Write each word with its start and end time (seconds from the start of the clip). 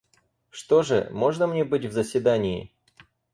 Что 0.49 0.81
же, 0.81 1.07
можно 1.11 1.45
мне 1.45 1.63
быть 1.63 1.85
в 1.85 1.91
заседании? 1.91 2.73